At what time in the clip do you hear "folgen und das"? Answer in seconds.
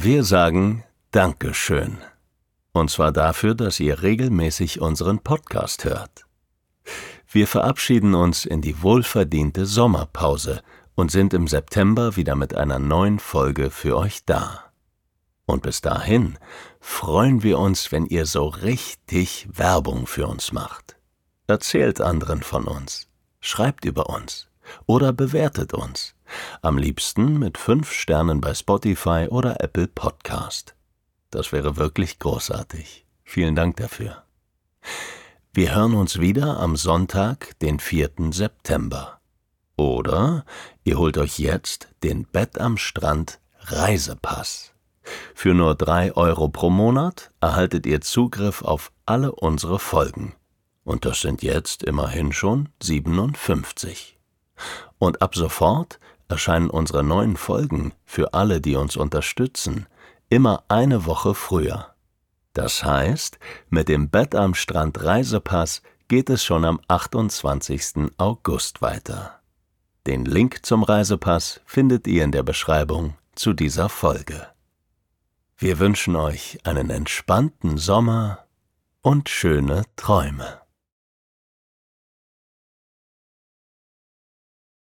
49.78-51.20